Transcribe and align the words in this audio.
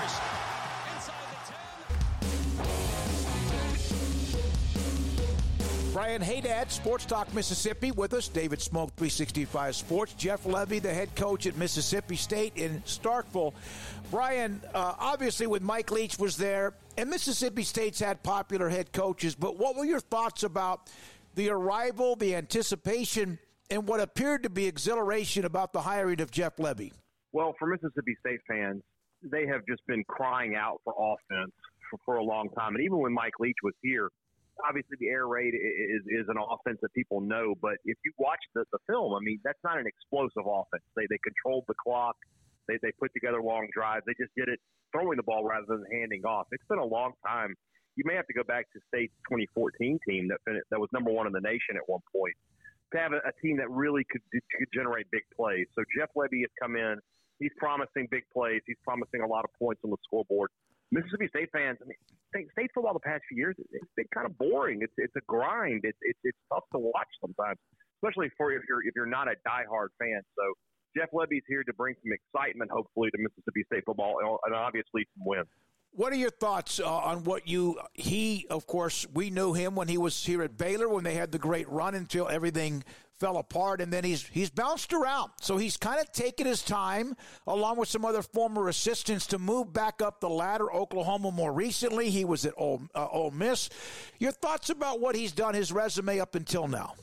Brian 5.96 6.22
Hadad, 6.22 6.70
Sports 6.70 7.06
Talk 7.06 7.34
Mississippi, 7.34 7.90
with 7.94 8.14
us. 8.14 8.28
David 8.28 8.62
Smoke, 8.62 8.90
365 8.98 9.78
Sports. 9.78 10.14
Jeff 10.16 10.44
Lebby, 10.44 10.82
the 10.82 10.94
head 10.94 11.16
coach 11.16 11.48
at 11.48 11.56
Mississippi 11.56 12.18
State 12.18 12.52
in 12.58 12.82
Starkville. 12.82 13.54
Brian, 14.12 14.62
uh, 14.74 14.96
obviously, 15.00 15.48
with 15.48 15.62
Mike 15.62 15.92
Leach 15.92 16.20
was 16.20 16.36
there, 16.36 16.74
and 16.98 17.10
Mississippi 17.10 17.64
State's 17.64 17.98
had 17.98 18.22
popular 18.24 18.68
head 18.68 18.92
coaches, 18.92 19.36
but 19.36 19.58
what 19.58 19.78
were 19.78 19.86
your 19.86 20.02
thoughts 20.02 20.44
about 20.44 20.90
the 21.36 21.50
arrival, 21.50 22.18
the 22.18 22.36
anticipation, 22.36 23.40
and 23.70 23.88
what 23.88 24.02
appeared 24.02 24.44
to 24.44 24.50
be 24.50 24.66
exhilaration 24.66 25.46
about 25.46 25.72
the 25.72 25.80
hiring 25.80 26.20
of 26.20 26.30
Jeff 26.30 26.58
Lebby? 26.58 26.92
Well, 27.32 27.56
for 27.58 27.70
Mississippi 27.70 28.18
State 28.20 28.42
fans, 28.50 28.82
they 29.24 29.48
have 29.48 29.62
just 29.66 29.88
been 29.88 30.04
crying 30.10 30.56
out 30.56 30.82
for 30.84 30.94
offense 31.00 31.54
for, 31.90 32.00
for 32.04 32.16
a 32.18 32.24
long 32.24 32.50
time. 32.50 32.76
And 32.76 32.84
even 32.84 32.98
when 32.98 33.14
Mike 33.14 33.40
Leach 33.40 33.56
was 33.64 33.74
here, 33.82 34.10
obviously 34.64 34.98
the 35.00 35.10
air 35.10 35.28
raid 35.28 35.54
is, 35.54 36.04
is 36.08 36.26
an 36.30 36.38
offense 36.38 36.80
that 36.82 36.94
people 36.94 37.20
know. 37.20 37.56
But 37.62 37.82
if 37.86 37.98
you 38.06 38.12
watch 38.18 38.40
the, 38.54 38.64
the 38.72 38.80
film, 38.88 39.14
I 39.14 39.20
mean, 39.20 39.40
that's 39.44 39.60
not 39.64 39.78
an 39.78 39.88
explosive 39.88 40.46
offense. 40.48 40.84
They, 40.96 41.08
they 41.10 41.20
controlled 41.20 41.66
the 41.68 41.76
clock. 41.76 42.16
They, 42.68 42.80
they 42.82 42.92
put 43.00 43.14
together 43.14 43.42
long 43.42 43.68
drives. 43.74 44.04
They 44.08 44.16
just 44.20 44.34
did 44.36 44.50
it 44.50 44.60
throwing 44.92 45.18
the 45.18 45.24
ball 45.24 45.44
rather 45.44 45.66
than 45.68 45.84
handing 45.92 46.24
off. 46.24 46.48
It's 46.52 46.64
been 46.70 46.80
a 46.80 46.86
long 46.86 47.14
time. 47.26 47.54
You 47.96 48.04
may 48.06 48.16
have 48.16 48.28
to 48.28 48.34
go 48.34 48.44
back 48.44 48.72
to 48.74 48.80
State's 48.88 49.16
2014 49.32 50.00
team 50.08 50.28
that 50.30 50.40
finished, 50.46 50.68
that 50.72 50.80
was 50.80 50.90
number 50.92 51.12
one 51.12 51.28
in 51.28 51.34
the 51.34 51.44
nation 51.44 51.76
at 51.76 51.84
one 51.88 52.02
point 52.12 52.36
to 52.94 52.98
have 53.00 53.14
a, 53.14 53.22
a 53.28 53.34
team 53.42 53.58
that 53.58 53.70
really 53.70 54.06
could, 54.12 54.22
could 54.32 54.70
generate 54.74 55.10
big 55.12 55.24
plays. 55.36 55.68
So 55.76 55.84
Jeff 55.98 56.10
Lebby 56.16 56.42
has 56.42 56.54
come 56.62 56.76
in. 56.76 57.00
He's 57.40 57.52
promising 57.58 58.08
big 58.12 58.24
plays. 58.32 58.62
He's 58.66 58.80
promising 58.84 59.22
a 59.22 59.28
lot 59.28 59.44
of 59.44 59.52
points 59.60 59.82
on 59.84 59.92
the 59.92 59.98
scoreboard. 60.04 60.50
Mississippi 60.92 61.28
State 61.28 61.50
fans, 61.52 61.78
I 61.82 61.86
mean, 61.88 61.98
state, 62.30 62.48
state 62.52 62.72
football 62.74 62.94
the 62.94 63.04
past 63.04 63.15
few 63.28 63.38
years, 63.38 63.56
it's 63.58 63.96
been 63.96 64.06
kind 64.14 64.26
of 64.26 64.38
boring. 64.38 64.80
It's 64.82 64.94
it's 64.98 65.16
a 65.16 65.26
grind. 65.28 65.82
It's 65.84 65.98
it's, 66.02 66.20
it's 66.24 66.38
tough 66.52 66.64
to 66.74 66.80
watch 66.80 67.10
sometimes, 67.22 67.58
especially 68.02 68.30
for 68.38 68.52
if 68.52 68.64
you're 68.68 68.82
if 68.84 68.94
you're 68.96 69.06
not 69.06 69.28
a 69.28 69.36
diehard 69.48 69.90
fan. 70.00 70.22
So 70.38 70.54
Jeff 70.98 71.10
Lebby's 71.14 71.44
here 71.48 71.64
to 71.64 71.74
bring 71.74 71.96
some 72.04 72.12
excitement, 72.14 72.72
hopefully, 72.72 73.10
to 73.12 73.18
Mississippi 73.18 73.64
State 73.66 73.84
football, 73.86 74.18
and 74.46 74.56
obviously 74.56 75.06
some 75.18 75.26
wins. 75.26 75.48
What 75.92 76.12
are 76.12 76.18
your 76.18 76.30
thoughts 76.32 76.82
uh, 76.82 76.86
on 76.86 77.24
what 77.24 77.48
you 77.48 77.80
he? 77.94 78.46
Of 78.50 78.68
course, 78.68 79.08
we 79.14 79.30
knew 79.30 79.54
him 79.54 79.76
when 79.76 79.88
he 79.88 79.98
was 79.98 80.26
here 80.26 80.44
at 80.44 80.58
Baylor 80.58 80.90
when 80.90 81.06
they 81.06 81.16
had 81.16 81.32
the 81.32 81.40
great 81.40 81.70
run 81.70 81.96
until 81.96 82.28
everything 82.28 82.84
fell 83.20 83.38
apart, 83.38 83.82
and 83.82 83.92
then 83.92 84.04
he's 84.04 84.24
he's 84.28 84.50
bounced 84.50 84.94
around. 84.94 85.32
So 85.40 85.58
he's 85.58 85.78
kind 85.78 86.00
of 86.00 86.12
taken 86.12 86.46
his 86.46 86.62
time, 86.62 87.16
along 87.48 87.78
with 87.78 87.90
some 87.90 88.06
other 88.06 88.22
former 88.22 88.68
assistants, 88.68 89.28
to 89.28 89.40
move 89.40 89.74
back 89.74 90.02
up 90.02 90.20
the 90.20 90.30
ladder. 90.30 90.72
Oklahoma 90.72 91.32
more 91.32 91.54
recently, 91.54 92.10
he 92.10 92.26
was 92.26 92.46
at 92.46 92.54
Ole, 92.58 92.82
uh, 92.94 93.08
Ole 93.12 93.32
Miss. 93.32 93.70
Your 94.20 94.32
thoughts 94.32 94.70
about 94.70 95.00
what 95.00 95.16
he's 95.16 95.32
done, 95.32 95.54
his 95.54 95.72
resume 95.72 96.20
up 96.20 96.36
until 96.36 96.68
now? 96.68 96.94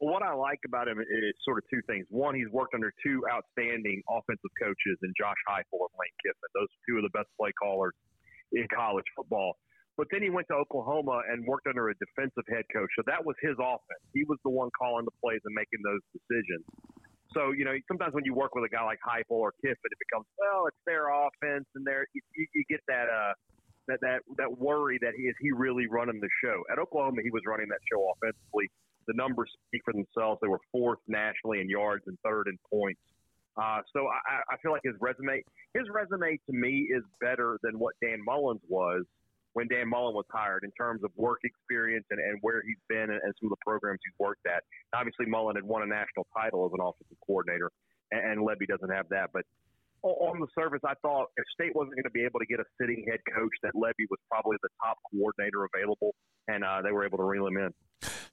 Well, 0.00 0.14
what 0.14 0.22
I 0.22 0.32
like 0.32 0.60
about 0.64 0.86
him 0.86 1.00
is 1.00 1.34
sort 1.44 1.58
of 1.58 1.64
two 1.68 1.82
things. 1.88 2.06
One, 2.08 2.34
he's 2.34 2.48
worked 2.52 2.74
under 2.74 2.92
two 3.02 3.24
outstanding 3.26 4.00
offensive 4.08 4.54
coaches 4.62 4.96
in 5.02 5.12
Josh 5.18 5.38
Heupel 5.50 5.82
and 5.82 5.94
Lane 5.98 6.16
Kiffin. 6.22 6.50
Those 6.54 6.70
are 6.70 6.82
two 6.86 6.96
of 6.98 7.02
the 7.02 7.10
best 7.10 7.26
play 7.34 7.50
callers 7.60 7.94
in 8.52 8.66
college 8.74 9.04
football. 9.16 9.58
But 9.98 10.06
then 10.14 10.22
he 10.22 10.30
went 10.30 10.46
to 10.48 10.54
Oklahoma 10.54 11.26
and 11.26 11.44
worked 11.44 11.66
under 11.66 11.90
a 11.90 11.94
defensive 11.98 12.46
head 12.46 12.62
coach. 12.72 12.88
So 12.94 13.02
that 13.10 13.18
was 13.26 13.34
his 13.42 13.58
offense. 13.58 14.04
He 14.14 14.22
was 14.30 14.38
the 14.46 14.54
one 14.54 14.70
calling 14.78 15.04
the 15.04 15.16
plays 15.18 15.42
and 15.42 15.52
making 15.58 15.82
those 15.82 16.00
decisions. 16.14 16.62
So, 17.34 17.50
you 17.50 17.66
know, 17.66 17.74
sometimes 17.90 18.14
when 18.14 18.24
you 18.24 18.32
work 18.32 18.54
with 18.54 18.62
a 18.62 18.70
guy 18.70 18.86
like 18.86 19.02
Heupel 19.02 19.42
or 19.42 19.52
Kiffin, 19.60 19.90
it 19.90 19.98
becomes, 19.98 20.24
well, 20.38 20.70
it's 20.70 20.78
their 20.86 21.10
offense 21.10 21.66
and 21.74 21.84
their, 21.84 22.06
you, 22.14 22.22
you 22.32 22.64
get 22.70 22.80
that, 22.86 23.10
uh, 23.10 23.34
that, 23.90 23.98
that, 24.00 24.20
that 24.38 24.48
worry 24.56 24.98
that 25.02 25.12
he 25.18 25.24
is 25.24 25.34
he 25.42 25.50
really 25.50 25.90
running 25.90 26.20
the 26.22 26.30
show. 26.46 26.62
At 26.70 26.78
Oklahoma, 26.78 27.20
he 27.26 27.30
was 27.34 27.42
running 27.44 27.66
that 27.68 27.82
show 27.90 28.00
offensively 28.14 28.70
the 29.08 29.14
numbers 29.18 29.50
speak 29.66 29.82
for 29.84 29.92
themselves. 29.92 30.38
They 30.40 30.48
were 30.48 30.62
fourth 30.70 31.00
nationally 31.08 31.60
in 31.60 31.68
yards 31.68 32.04
and 32.06 32.16
third 32.24 32.46
in 32.46 32.56
points. 32.70 33.00
Uh, 33.58 33.80
so 33.92 34.06
I, 34.06 34.54
I 34.54 34.56
feel 34.62 34.70
like 34.70 34.84
his 34.84 34.94
resume, 35.00 35.42
his 35.74 35.90
resume 35.90 36.38
to 36.46 36.52
me 36.54 36.86
is 36.94 37.02
better 37.20 37.58
than 37.64 37.80
what 37.80 37.94
Dan 38.00 38.22
Mullen's 38.24 38.62
was 38.68 39.02
when 39.54 39.68
Dan 39.68 39.88
Mullen 39.88 40.14
was 40.14 40.26
hired 40.30 40.64
in 40.64 40.70
terms 40.72 41.02
of 41.04 41.10
work 41.16 41.40
experience 41.44 42.04
and, 42.10 42.20
and 42.20 42.38
where 42.42 42.62
he's 42.66 42.80
been 42.88 43.10
and, 43.10 43.20
and 43.22 43.32
some 43.40 43.50
of 43.50 43.56
the 43.56 43.62
programs 43.64 43.98
he's 44.04 44.16
worked 44.18 44.46
at. 44.46 44.62
Obviously, 44.94 45.26
Mullen 45.26 45.56
had 45.56 45.64
won 45.64 45.82
a 45.82 45.86
national 45.86 46.26
title 46.36 46.66
as 46.66 46.72
an 46.72 46.80
offensive 46.84 47.18
coordinator, 47.26 47.70
and, 48.12 48.20
and 48.20 48.36
Lebby 48.46 48.68
doesn't 48.68 48.90
have 48.90 49.08
that. 49.10 49.30
But 49.32 49.42
on 50.02 50.38
the 50.38 50.46
surface, 50.54 50.80
I 50.86 50.94
thought 51.02 51.26
if 51.36 51.44
State 51.54 51.74
wasn't 51.74 51.96
going 51.96 52.06
to 52.06 52.14
be 52.14 52.24
able 52.24 52.38
to 52.38 52.46
get 52.46 52.60
a 52.60 52.66
sitting 52.80 53.04
head 53.10 53.18
coach, 53.34 53.52
that 53.62 53.74
Lebby 53.74 54.06
was 54.10 54.20
probably 54.30 54.56
the 54.62 54.70
top 54.84 54.98
coordinator 55.10 55.66
available, 55.66 56.14
and 56.46 56.62
uh, 56.62 56.82
they 56.82 56.92
were 56.92 57.04
able 57.04 57.18
to 57.18 57.24
reel 57.24 57.46
him 57.46 57.56
in. 57.56 57.70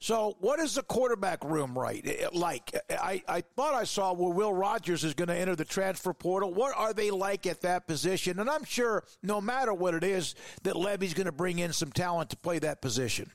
So, 0.06 0.38
what 0.40 0.60
is 0.60 0.76
the 0.76 0.84
quarterback 0.84 1.44
room 1.44 1.76
right 1.76 2.06
like? 2.32 2.70
I, 2.92 3.24
I 3.28 3.42
thought 3.42 3.74
I 3.74 3.86
saw 3.86 4.14
where 4.14 4.32
Will 4.32 4.54
Rogers 4.54 5.04
is 5.04 5.16
going 5.16 5.30
to 5.30 5.36
enter 5.36 5.56
the 5.56 5.66
transfer 5.66 6.14
portal. 6.14 6.54
What 6.54 6.78
are 6.78 6.94
they 6.94 7.10
like 7.10 7.48
at 7.48 7.62
that 7.62 7.88
position? 7.88 8.40
And 8.40 8.48
I'm 8.48 8.66
sure, 8.66 9.04
no 9.24 9.42
matter 9.42 9.74
what 9.74 9.96
it 9.96 10.04
is, 10.04 10.36
that 10.62 10.76
Lebby's 10.76 11.16
going 11.16 11.26
to 11.26 11.32
bring 11.32 11.58
in 11.58 11.74
some 11.74 11.92
talent 11.92 12.30
to 12.30 12.38
play 12.38 12.60
that 12.60 12.84
position. 12.84 13.32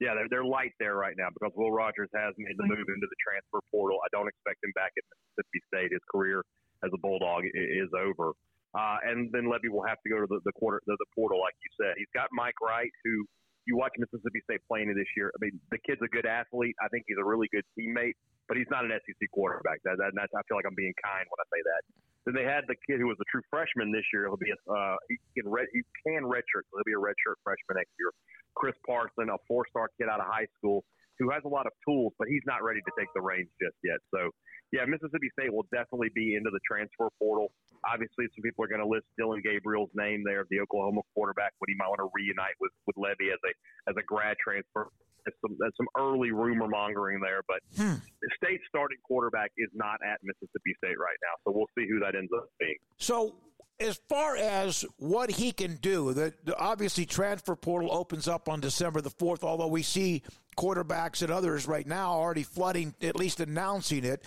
Yeah, 0.00 0.14
they're, 0.14 0.28
they're 0.30 0.42
light 0.42 0.72
there 0.80 0.96
right 0.96 1.16
now 1.18 1.28
because 1.28 1.52
Will 1.54 1.70
Rogers 1.70 2.08
has 2.14 2.32
made 2.38 2.56
the 2.56 2.64
move 2.64 2.88
into 2.88 3.04
the 3.04 3.20
transfer 3.20 3.60
portal. 3.70 3.98
I 4.00 4.08
don't 4.10 4.28
expect 4.28 4.64
him 4.64 4.72
back 4.74 4.92
at 4.96 5.04
Mississippi 5.36 5.60
State. 5.68 5.92
His 5.92 6.00
career 6.10 6.40
as 6.82 6.88
a 6.94 6.98
Bulldog 7.04 7.44
is 7.44 7.92
over. 7.92 8.32
Uh, 8.72 8.96
and 9.04 9.28
then 9.32 9.52
Lebby 9.52 9.68
will 9.68 9.84
have 9.84 10.00
to 10.00 10.08
go 10.08 10.16
to 10.18 10.26
the, 10.26 10.40
the 10.46 10.52
quarter 10.52 10.80
the, 10.86 10.96
the 10.98 11.10
portal, 11.14 11.44
like 11.44 11.52
you 11.60 11.68
said. 11.76 11.92
He's 11.98 12.08
got 12.16 12.32
Mike 12.32 12.56
Wright, 12.64 12.88
who 13.04 13.28
you 13.66 13.76
watch 13.76 13.94
Mississippi 13.98 14.40
State 14.44 14.60
playing 14.66 14.90
this 14.94 15.08
year. 15.16 15.30
I 15.34 15.38
mean, 15.38 15.58
the 15.70 15.78
kid's 15.86 16.02
a 16.02 16.10
good 16.10 16.26
athlete. 16.26 16.74
I 16.82 16.88
think 16.88 17.04
he's 17.06 17.20
a 17.20 17.24
really 17.24 17.46
good 17.54 17.64
teammate, 17.78 18.18
but 18.48 18.56
he's 18.56 18.70
not 18.70 18.84
an 18.84 18.90
SEC 18.90 19.22
quarterback. 19.30 19.78
That, 19.84 19.98
that, 19.98 20.12
that's, 20.14 20.32
I 20.34 20.42
feel 20.50 20.58
like 20.58 20.66
I'm 20.66 20.78
being 20.78 20.94
kind 20.98 21.24
when 21.30 21.38
I 21.38 21.46
say 21.50 21.62
that. 21.62 21.82
Then 22.26 22.34
they 22.38 22.46
had 22.46 22.66
the 22.70 22.78
kid 22.86 23.02
who 23.02 23.10
was 23.10 23.18
a 23.18 23.26
true 23.30 23.42
freshman 23.50 23.90
this 23.90 24.06
year. 24.14 24.30
He'll 24.30 24.38
be 24.38 24.54
a, 24.54 24.58
uh, 24.70 24.96
he 25.10 25.18
can 25.34 25.50
red, 25.50 25.66
he 25.74 25.82
can 26.06 26.22
redshirt. 26.22 26.66
So 26.70 26.78
he'll 26.78 26.86
be 26.86 26.98
a 26.98 27.02
redshirt 27.02 27.38
freshman 27.42 27.78
next 27.78 27.94
year. 27.98 28.14
Chris 28.54 28.74
Parson, 28.86 29.30
a 29.30 29.38
four-star 29.48 29.90
kid 29.98 30.06
out 30.10 30.20
of 30.20 30.26
high 30.26 30.46
school 30.58 30.84
who 31.18 31.30
has 31.30 31.42
a 31.44 31.48
lot 31.48 31.66
of 31.66 31.72
tools, 31.86 32.12
but 32.18 32.28
he's 32.28 32.42
not 32.46 32.62
ready 32.62 32.80
to 32.80 32.92
take 32.98 33.08
the 33.14 33.20
reins 33.20 33.50
just 33.60 33.76
yet. 33.84 33.98
So, 34.12 34.30
yeah, 34.72 34.84
Mississippi 34.88 35.28
State 35.36 35.52
will 35.52 35.66
definitely 35.72 36.08
be 36.14 36.34
into 36.34 36.50
the 36.50 36.60
transfer 36.64 37.08
portal. 37.18 37.52
Obviously, 37.84 38.26
some 38.32 38.42
people 38.42 38.64
are 38.64 38.70
going 38.70 38.80
to 38.80 38.88
list 38.88 39.04
Dillon 39.18 39.42
Gabriel's 39.44 39.92
name 39.94 40.24
there, 40.24 40.44
the 40.48 40.60
Oklahoma 40.60 41.02
quarterback, 41.14 41.52
when 41.58 41.68
he 41.68 41.76
might 41.76 41.88
want 41.88 42.00
to 42.00 42.10
reunite 42.14 42.56
with 42.60 42.72
with 42.86 42.96
Lebby 42.96 43.28
as 43.28 43.40
a 43.44 43.52
as 43.90 43.94
a 43.98 44.04
grad 44.04 44.36
transfer. 44.40 44.88
There's 45.24 45.38
some 45.42 45.56
there's 45.58 45.76
some 45.76 45.90
early 45.98 46.32
rumor 46.32 46.66
mongering 46.66 47.20
there, 47.20 47.42
but 47.46 47.60
hmm. 47.76 48.00
the 48.00 48.30
state 48.42 48.60
starting 48.68 48.98
quarterback 49.04 49.52
is 49.58 49.68
not 49.74 50.00
at 50.02 50.18
Mississippi 50.22 50.74
State 50.78 50.98
right 50.98 51.18
now, 51.22 51.34
so 51.44 51.52
we'll 51.54 51.70
see 51.76 51.86
who 51.88 52.00
that 52.00 52.14
ends 52.14 52.30
up 52.34 52.48
being. 52.58 52.78
So 52.96 53.36
as 53.80 54.00
far 54.08 54.36
as 54.36 54.84
what 54.98 55.30
he 55.30 55.52
can 55.52 55.76
do, 55.76 56.12
the, 56.12 56.32
the, 56.44 56.56
obviously 56.56 57.04
transfer 57.04 57.56
portal 57.56 57.92
opens 57.92 58.28
up 58.28 58.48
on 58.48 58.60
December 58.60 59.00
the 59.00 59.10
fourth. 59.10 59.44
Although 59.44 59.68
we 59.68 59.82
see 59.82 60.22
quarterbacks 60.56 61.22
and 61.22 61.30
others 61.30 61.66
right 61.66 61.86
now 61.86 62.12
already 62.12 62.42
flooding, 62.42 62.94
at 63.02 63.16
least 63.16 63.40
announcing 63.40 64.04
it. 64.04 64.22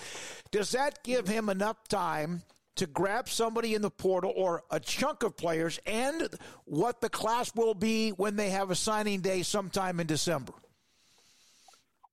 Does 0.52 0.72
that 0.72 1.04
give 1.04 1.28
him 1.28 1.50
enough 1.50 1.88
time 1.88 2.44
to 2.76 2.88
grab 2.88 3.30
somebody 3.30 3.74
in 3.74 3.82
the 3.82 3.90
portal 3.90 4.34
or 4.36 4.64
a 4.70 4.80
chunk 4.80 5.24
of 5.24 5.38
players 5.38 5.80
and 5.86 6.28
what 6.66 7.02
the 7.02 7.10
class 7.10 7.54
will 7.56 7.74
be 7.74 8.10
when 8.12 8.36
they 8.36 8.50
have 8.50 8.70
a 8.70 8.76
signing 8.76 9.22
day 9.22 9.44
sometime 9.44 10.00
in 10.00 10.08
December? 10.08 10.54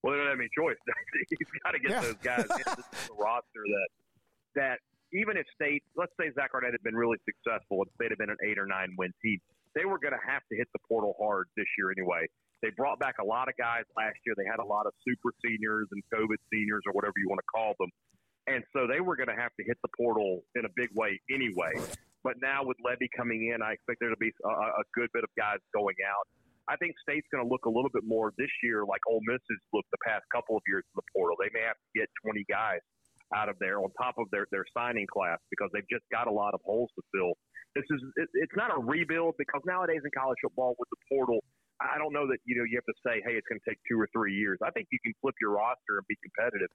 Well, 0.03 0.15
they 0.15 0.19
don't 0.19 0.29
have 0.29 0.39
any 0.39 0.49
choice. 0.57 0.77
He's 1.29 1.49
got 1.63 1.73
to 1.73 1.79
get 1.79 1.91
yeah. 1.91 2.01
those 2.01 2.15
guys 2.23 2.45
into 2.45 2.83
the 3.09 3.15
roster 3.17 3.63
that 3.67 3.89
that 4.55 4.79
even 5.13 5.37
if 5.37 5.47
State, 5.55 5.83
let's 5.97 6.13
say 6.19 6.31
Zach 6.35 6.51
Arnett 6.55 6.73
had 6.73 6.83
been 6.83 6.97
really 6.97 7.19
successful, 7.25 7.83
if 7.83 7.89
State 7.95 8.11
had 8.11 8.19
been 8.19 8.31
an 8.31 8.37
eight 8.45 8.59
or 8.59 8.67
nine 8.67 8.95
win 8.99 9.13
team, 9.23 9.39
they 9.75 9.85
were 9.85 9.99
going 9.99 10.13
to 10.13 10.25
have 10.27 10.43
to 10.51 10.57
hit 10.57 10.69
the 10.73 10.79
portal 10.89 11.15
hard 11.21 11.49
this 11.57 11.67
year 11.79 11.91
anyway. 11.91 12.27
They 12.63 12.71
brought 12.71 12.99
back 12.99 13.19
a 13.21 13.27
lot 13.27 13.49
of 13.49 13.55
guys 13.59 13.83
last 13.97 14.17
year. 14.25 14.35
They 14.39 14.47
had 14.47 14.63
a 14.63 14.67
lot 14.67 14.87
of 14.87 14.95
super 15.07 15.35
seniors 15.45 15.89
and 15.91 16.01
COVID 16.15 16.39
seniors 16.53 16.83
or 16.87 16.93
whatever 16.95 17.15
you 17.19 17.29
want 17.29 17.43
to 17.43 17.51
call 17.51 17.75
them. 17.79 17.91
And 18.47 18.63
so 18.75 18.87
they 18.87 19.03
were 19.03 19.15
going 19.15 19.31
to 19.31 19.39
have 19.39 19.55
to 19.59 19.65
hit 19.67 19.79
the 19.83 19.91
portal 19.99 20.43
in 20.55 20.65
a 20.65 20.73
big 20.75 20.91
way 20.95 21.21
anyway. 21.31 21.75
But 22.23 22.39
now 22.43 22.63
with 22.63 22.79
Lebby 22.79 23.11
coming 23.17 23.51
in, 23.51 23.63
I 23.63 23.75
expect 23.75 23.99
there 23.99 24.11
to 24.11 24.23
be 24.23 24.31
a, 24.47 24.83
a 24.83 24.85
good 24.95 25.11
bit 25.13 25.27
of 25.27 25.31
guys 25.39 25.59
going 25.75 25.99
out. 26.07 26.27
I 26.71 26.79
think 26.79 26.95
State's 27.03 27.27
going 27.35 27.43
to 27.43 27.51
look 27.51 27.67
a 27.67 27.73
little 27.73 27.91
bit 27.91 28.07
more 28.07 28.31
this 28.39 28.51
year 28.63 28.87
like 28.87 29.03
Ole 29.11 29.23
Miss 29.27 29.43
has 29.43 29.61
looked 29.75 29.91
the 29.91 30.03
past 30.07 30.23
couple 30.31 30.55
of 30.55 30.63
years 30.71 30.87
in 30.87 30.95
the 30.95 31.07
portal. 31.11 31.35
They 31.35 31.51
may 31.51 31.67
have 31.67 31.75
to 31.75 31.91
get 31.99 32.07
20 32.23 32.47
guys 32.47 32.79
out 33.35 33.49
of 33.49 33.59
there 33.59 33.83
on 33.83 33.91
top 33.99 34.15
of 34.19 34.31
their, 34.31 34.47
their 34.55 34.65
signing 34.71 35.07
class 35.11 35.39
because 35.51 35.71
they've 35.75 35.89
just 35.91 36.07
got 36.13 36.29
a 36.29 36.31
lot 36.31 36.55
of 36.55 36.61
holes 36.63 36.91
to 36.95 37.03
fill. 37.11 37.35
This 37.75 37.89
is 37.91 38.01
it, 38.17 38.29
it's 38.47 38.55
not 38.55 38.71
a 38.71 38.79
rebuild 38.79 39.35
because 39.39 39.63
nowadays 39.65 40.05
in 40.05 40.11
college 40.15 40.37
football 40.45 40.77
with 40.79 40.89
the 40.93 41.01
portal, 41.11 41.43
I 41.83 41.99
don't 41.99 42.13
know 42.13 42.27
that 42.29 42.39
you 42.45 42.57
know 42.57 42.65
you 42.65 42.79
have 42.79 42.87
to 42.87 42.99
say, 43.03 43.19
hey, 43.27 43.35
it's 43.35 43.47
going 43.51 43.59
to 43.59 43.67
take 43.69 43.79
two 43.91 43.99
or 43.99 44.09
three 44.15 44.35
years. 44.35 44.59
I 44.63 44.71
think 44.71 44.89
you 44.91 44.99
can 45.03 45.13
flip 45.21 45.35
your 45.41 45.53
roster 45.53 45.99
and 45.99 46.07
be 46.07 46.17
competitive 46.23 46.71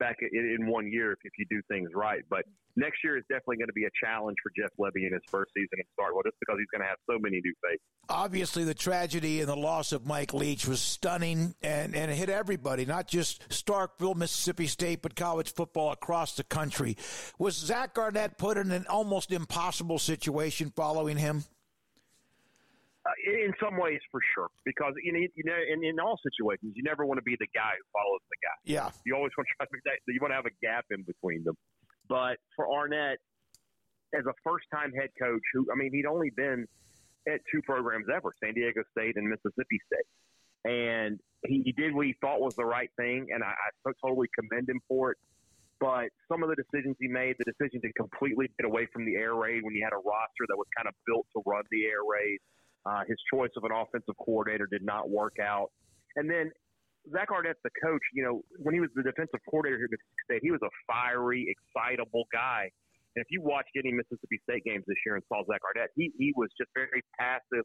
back 0.00 0.16
in, 0.20 0.56
in 0.58 0.66
one 0.66 0.90
year 0.90 1.12
if, 1.12 1.18
if 1.22 1.32
you 1.38 1.44
do 1.48 1.60
things 1.68 1.90
right. 1.94 2.22
But 2.28 2.44
next 2.74 3.04
year 3.04 3.16
is 3.16 3.22
definitely 3.28 3.58
going 3.58 3.68
to 3.68 3.74
be 3.74 3.84
a 3.84 3.90
challenge 4.02 4.36
for 4.42 4.50
Jeff 4.58 4.70
Lebby 4.80 5.06
in 5.06 5.12
his 5.12 5.22
first 5.28 5.52
season 5.54 5.78
at 5.78 5.86
Starkville, 5.94 6.24
just 6.24 6.36
because 6.40 6.56
he's 6.58 6.70
going 6.72 6.80
to 6.80 6.88
have 6.88 6.98
so 7.08 7.18
many 7.20 7.40
new 7.44 7.54
faces. 7.62 7.80
Obviously, 8.08 8.64
the 8.64 8.74
tragedy 8.74 9.40
and 9.40 9.48
the 9.48 9.56
loss 9.56 9.92
of 9.92 10.06
Mike 10.06 10.34
Leach 10.34 10.66
was 10.66 10.80
stunning 10.80 11.54
and, 11.62 11.94
and 11.94 12.10
it 12.10 12.14
hit 12.14 12.30
everybody, 12.30 12.84
not 12.86 13.06
just 13.06 13.48
Starkville, 13.50 14.16
Mississippi 14.16 14.66
State, 14.66 15.02
but 15.02 15.14
college 15.14 15.52
football 15.52 15.92
across 15.92 16.34
the 16.34 16.44
country. 16.44 16.96
Was 17.38 17.54
Zach 17.54 17.96
Arnett 17.96 18.38
put 18.38 18.56
in 18.56 18.72
an 18.72 18.86
almost 18.88 19.30
impossible 19.30 19.98
situation 19.98 20.72
following 20.74 21.18
him? 21.18 21.44
In 23.40 23.54
some 23.56 23.80
ways, 23.80 24.00
for 24.10 24.20
sure, 24.34 24.48
because 24.66 24.92
you 25.02 25.12
know, 25.12 25.20
you 25.20 25.44
know, 25.44 25.56
in, 25.56 25.82
in 25.82 25.98
all 25.98 26.18
situations, 26.20 26.74
you 26.76 26.82
never 26.82 27.06
want 27.06 27.16
to 27.16 27.22
be 27.22 27.36
the 27.40 27.48
guy 27.54 27.72
who 27.72 27.84
follows 27.96 28.20
the 28.28 28.36
guy. 28.44 28.58
Yeah, 28.64 28.90
you 29.06 29.16
always 29.16 29.32
want 29.36 29.48
to 29.48 29.54
try 29.56 29.64
to 29.64 29.80
that. 29.88 29.96
You 30.12 30.20
want 30.20 30.32
to 30.32 30.36
have 30.36 30.44
a 30.44 30.56
gap 30.60 30.84
in 30.90 31.02
between 31.08 31.44
them. 31.44 31.56
But 32.08 32.36
for 32.54 32.68
Arnett, 32.70 33.16
as 34.12 34.26
a 34.26 34.34
first-time 34.44 34.92
head 34.92 35.08
coach, 35.16 35.40
who 35.54 35.64
I 35.72 35.76
mean, 35.76 35.90
he'd 35.94 36.04
only 36.04 36.30
been 36.36 36.66
at 37.28 37.40
two 37.50 37.62
programs 37.62 38.06
ever: 38.12 38.28
San 38.44 38.52
Diego 38.52 38.82
State 38.92 39.16
and 39.16 39.24
Mississippi 39.24 39.80
State, 39.88 40.10
and 40.68 41.18
he, 41.46 41.62
he 41.64 41.72
did 41.72 41.94
what 41.94 42.04
he 42.04 42.14
thought 42.20 42.40
was 42.40 42.54
the 42.56 42.66
right 42.66 42.90
thing, 42.98 43.28
and 43.32 43.42
I, 43.42 43.54
I 43.56 43.92
totally 44.04 44.28
commend 44.36 44.68
him 44.68 44.80
for 44.86 45.12
it. 45.12 45.18
But 45.80 46.12
some 46.28 46.42
of 46.42 46.52
the 46.52 46.60
decisions 46.60 46.96
he 47.00 47.08
made, 47.08 47.36
the 47.40 47.48
decision 47.48 47.80
to 47.80 47.90
completely 47.96 48.52
get 48.60 48.68
away 48.68 48.84
from 48.92 49.06
the 49.06 49.16
air 49.16 49.34
raid 49.34 49.64
when 49.64 49.72
he 49.72 49.80
had 49.80 49.96
a 49.96 50.02
roster 50.04 50.44
that 50.48 50.58
was 50.60 50.68
kind 50.76 50.86
of 50.86 50.94
built 51.08 51.24
to 51.32 51.40
run 51.48 51.64
the 51.70 51.86
air 51.86 52.04
raid 52.04 52.36
uh, 52.86 53.02
his 53.06 53.16
choice 53.32 53.50
of 53.56 53.64
an 53.64 53.72
offensive 53.72 54.14
coordinator 54.24 54.66
did 54.70 54.82
not 54.82 55.10
work 55.10 55.36
out. 55.42 55.70
And 56.16 56.28
then 56.28 56.50
Zach 57.12 57.30
Arnett, 57.30 57.56
the 57.64 57.70
coach, 57.82 58.02
you 58.12 58.22
know, 58.22 58.42
when 58.58 58.74
he 58.74 58.80
was 58.80 58.90
the 58.94 59.02
defensive 59.02 59.40
coordinator 59.48 59.78
here 59.78 59.88
at 59.88 59.94
Mississippi 59.96 60.24
State, 60.28 60.42
he 60.42 60.50
was 60.50 60.60
a 60.62 60.72
fiery, 60.86 61.48
excitable 61.48 62.24
guy. 62.32 62.68
And 63.16 63.24
if 63.24 63.28
you 63.30 63.42
watched 63.42 63.72
any 63.76 63.92
Mississippi 63.92 64.38
State 64.44 64.64
games 64.64 64.84
this 64.86 65.00
year 65.04 65.16
and 65.16 65.24
saw 65.28 65.42
Zach 65.48 65.60
Arnett, 65.64 65.90
he, 65.96 66.12
he 66.18 66.32
was 66.36 66.48
just 66.58 66.70
very 66.74 67.02
passive. 67.18 67.64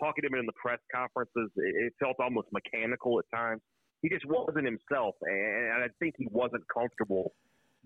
Talking 0.00 0.22
to 0.22 0.28
him 0.28 0.40
in 0.40 0.46
the 0.46 0.56
press 0.60 0.80
conferences, 0.92 1.50
it, 1.56 1.88
it 1.88 1.92
felt 1.98 2.16
almost 2.20 2.48
mechanical 2.52 3.18
at 3.18 3.26
times. 3.32 3.60
He 4.02 4.08
just 4.12 4.28
wasn't 4.28 4.68
himself, 4.68 5.16
and 5.22 5.82
I 5.82 5.88
think 5.98 6.14
he 6.18 6.28
wasn't 6.30 6.62
comfortable 6.68 7.32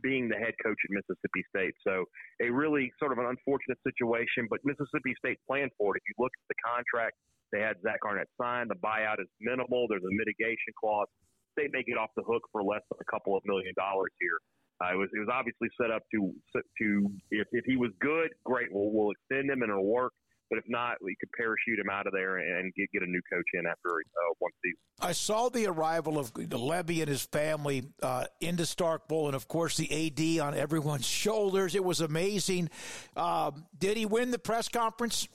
being 0.03 0.29
the 0.29 0.37
head 0.37 0.55
coach 0.65 0.77
at 0.77 0.91
Mississippi 0.91 1.43
State. 1.49 1.75
So 1.87 2.05
a 2.43 2.49
really 2.51 2.91
sort 2.99 3.13
of 3.13 3.19
an 3.19 3.27
unfortunate 3.27 3.79
situation, 3.87 4.49
but 4.49 4.61
Mississippi 4.65 5.15
State 5.19 5.39
planned 5.47 5.71
for 5.79 5.97
it. 5.97 6.03
If 6.03 6.07
you 6.11 6.17
look 6.23 6.33
at 6.35 6.47
the 6.49 6.59
contract 6.65 7.17
they 7.53 7.61
had 7.61 7.77
Zach 7.83 7.99
Arnett 8.07 8.31
sign, 8.41 8.69
the 8.69 8.79
buyout 8.79 9.19
is 9.19 9.27
minimal. 9.41 9.87
There's 9.91 10.07
a 10.07 10.15
mitigation 10.15 10.71
clause. 10.79 11.11
They 11.57 11.67
may 11.75 11.83
get 11.83 11.99
off 11.99 12.11
the 12.15 12.23
hook 12.23 12.43
for 12.53 12.63
less 12.63 12.83
than 12.91 12.99
a 13.03 13.09
couple 13.11 13.37
of 13.37 13.43
million 13.45 13.75
dollars 13.77 14.15
here. 14.23 14.39
Uh, 14.81 14.95
it 14.95 14.99
was 14.99 15.11
it 15.13 15.21
was 15.21 15.29
obviously 15.29 15.69
set 15.77 15.91
up 15.91 16.03
to 16.15 16.33
to 16.55 16.87
if, 17.31 17.47
if 17.53 17.65
he 17.67 17.77
was 17.77 17.91
good, 18.01 18.31
great. 18.47 18.71
We'll 18.71 18.95
we'll 18.95 19.11
extend 19.11 19.51
him 19.51 19.63
and 19.63 19.71
it'll 19.71 19.85
work. 19.85 20.15
But 20.49 20.59
if 20.59 20.67
not, 20.67 20.99
we 20.99 21.15
could 21.21 21.31
parachute 21.39 21.79
him 21.79 21.91
out 21.91 22.11
of 22.11 22.13
there 22.13 22.43
and 22.43 22.75
get, 22.75 22.91
get 22.91 23.07
a 23.07 23.11
new 23.11 23.23
coach 23.31 23.47
in 23.55 23.67
after 23.71 24.03
uh, 24.03 24.35
one 24.43 24.51
season. 24.65 24.83
I 25.03 25.13
saw 25.13 25.49
the 25.49 25.67
arrival 25.67 26.19
of 26.19 26.33
Lebby 26.35 27.01
and 27.01 27.09
his 27.09 27.23
family 27.23 27.85
uh, 28.03 28.27
into 28.41 28.65
Starkville, 28.65 29.27
and 29.27 29.35
of 29.35 29.49
course 29.49 29.77
the 29.77 29.89
AD 29.91 30.45
on 30.45 30.55
everyone's 30.55 31.07
shoulders. 31.07 31.75
It 31.75 31.85
was 31.85 32.01
amazing. 32.01 32.71
Um, 33.17 33.67
did 33.79 33.97
he 33.97 34.07
win 34.07 34.31
the 34.31 34.39
press 34.39 34.69
conference? 34.69 35.29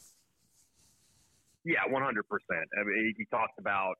Yeah, 1.64 1.82
one 1.90 2.04
hundred 2.04 2.30
percent. 2.30 2.70
I 2.80 2.84
mean, 2.84 3.14
he 3.18 3.26
talked 3.32 3.58
about 3.60 3.96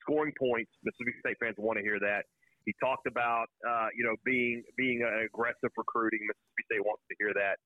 scoring 0.00 0.32
points. 0.38 0.70
Mississippi 0.82 1.12
State 1.20 1.36
fans 1.40 1.56
want 1.58 1.78
to 1.78 1.82
hear 1.82 2.00
that. 2.00 2.24
He 2.64 2.72
talked 2.80 3.06
about 3.06 3.46
uh, 3.68 3.88
you 3.94 4.04
know 4.04 4.16
being 4.24 4.62
being 4.76 5.02
aggressive 5.02 5.70
recruiting. 5.76 6.20
Mississippi 6.24 6.64
State 6.72 6.84
wants 6.84 7.02
to 7.10 7.16
hear 7.18 7.34
that 7.34 7.58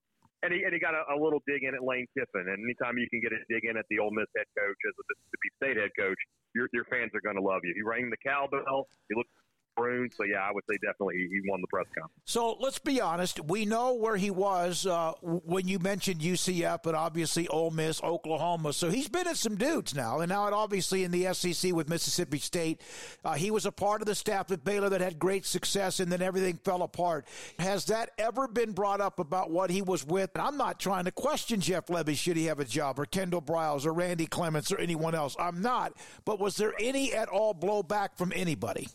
and 0.43 0.53
he, 0.53 0.63
and 0.63 0.73
he 0.73 0.79
got 0.79 0.93
a, 0.93 1.01
a 1.09 1.17
little 1.17 1.41
dig 1.47 1.63
in 1.63 1.73
at 1.73 1.81
Lane 1.81 2.05
Kiffin. 2.13 2.45
And 2.49 2.59
anytime 2.61 2.97
you 2.97 3.09
can 3.09 3.21
get 3.21 3.33
a 3.33 3.41
dig 3.49 3.65
in 3.65 3.77
at 3.77 3.85
the 3.89 3.97
Ole 3.97 4.13
Miss 4.13 4.29
head 4.37 4.45
coach 4.53 4.79
as 4.85 4.93
a 4.93 5.03
Mississippi 5.09 5.49
State 5.57 5.77
head 5.81 5.93
coach, 5.97 6.19
your 6.53 6.69
your 6.73 6.85
fans 6.85 7.11
are 7.17 7.23
going 7.25 7.37
to 7.37 7.45
love 7.45 7.61
you. 7.63 7.73
He 7.73 7.81
rang 7.81 8.09
the 8.09 8.21
cowbell. 8.21 8.87
He 9.09 9.15
looked 9.17 9.33
so 9.77 10.23
yeah, 10.23 10.39
I 10.39 10.51
would 10.51 10.63
say 10.69 10.77
definitely 10.81 11.27
he 11.29 11.41
won 11.47 11.61
the 11.61 11.67
press 11.67 11.85
conference. 11.97 12.21
So 12.25 12.57
let's 12.59 12.79
be 12.79 12.99
honest. 12.99 13.39
We 13.45 13.65
know 13.65 13.93
where 13.93 14.17
he 14.17 14.31
was 14.31 14.85
uh, 14.85 15.13
when 15.21 15.67
you 15.67 15.79
mentioned 15.79 16.21
UCF, 16.21 16.79
but 16.83 16.95
obviously 16.95 17.47
Ole 17.47 17.71
Miss, 17.71 18.01
Oklahoma. 18.01 18.73
So 18.73 18.89
he's 18.89 19.07
been 19.07 19.27
at 19.27 19.37
some 19.37 19.55
dudes 19.55 19.93
now, 19.93 20.19
and 20.19 20.29
now 20.29 20.51
obviously 20.53 21.03
in 21.03 21.11
the 21.11 21.33
SEC 21.33 21.73
with 21.73 21.89
Mississippi 21.89 22.39
State. 22.39 22.81
Uh, 23.23 23.33
he 23.33 23.51
was 23.51 23.65
a 23.65 23.71
part 23.71 24.01
of 24.01 24.07
the 24.07 24.15
staff 24.15 24.51
at 24.51 24.63
Baylor 24.63 24.89
that 24.89 25.01
had 25.01 25.19
great 25.19 25.45
success, 25.45 25.99
and 25.99 26.11
then 26.11 26.21
everything 26.21 26.59
fell 26.63 26.81
apart. 26.81 27.27
Has 27.59 27.85
that 27.85 28.11
ever 28.17 28.47
been 28.47 28.71
brought 28.71 29.01
up 29.01 29.19
about 29.19 29.51
what 29.51 29.69
he 29.69 29.81
was 29.81 30.05
with? 30.05 30.31
And 30.35 30.41
I'm 30.41 30.57
not 30.57 30.79
trying 30.79 31.05
to 31.05 31.11
question 31.11 31.61
Jeff 31.61 31.87
Lebby. 31.87 32.17
should 32.17 32.37
he 32.37 32.45
have 32.45 32.59
a 32.59 32.65
job, 32.65 32.99
or 32.99 33.05
Kendall 33.05 33.41
Briles, 33.41 33.85
or 33.85 33.93
Randy 33.93 34.25
Clements, 34.25 34.71
or 34.71 34.79
anyone 34.79 35.15
else. 35.15 35.35
I'm 35.39 35.61
not. 35.61 35.93
But 36.25 36.39
was 36.39 36.55
there 36.57 36.73
any 36.79 37.13
at 37.13 37.29
all 37.29 37.53
blowback 37.53 38.17
from 38.17 38.33
anybody? 38.35 38.87